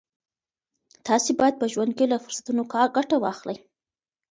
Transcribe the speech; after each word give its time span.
تاسي 1.07 1.31
باید 1.39 1.55
په 1.61 1.65
ژوند 1.73 1.91
کي 1.97 2.05
له 2.11 2.17
فرصتونو 2.23 2.61
ګټه 2.97 3.15
واخلئ. 3.23 3.57